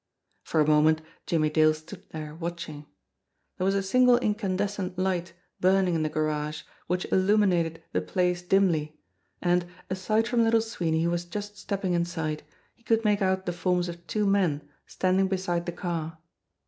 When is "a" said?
0.59-0.65, 3.75-3.83